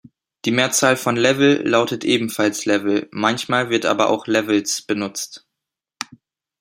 [0.45, 5.45] Die Mehrzahl von Level lautet ebenfalls Level, manchmal wird aber auch „Levels“ benutzt.